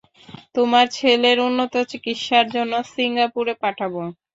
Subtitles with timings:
[0.55, 4.01] তোমার ছেলের উন্নত চিকিৎসার জন্য সিঙ্গাপুরে পাঠাবো।